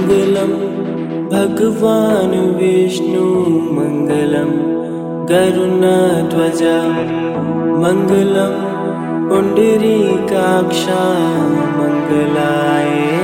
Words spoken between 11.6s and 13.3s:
मङ्गलाय।